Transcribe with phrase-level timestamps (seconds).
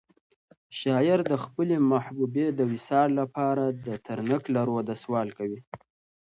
[0.79, 5.59] شاعر د خپلې محبوبې د وصال لپاره د ترنګ له روده سوال کوي.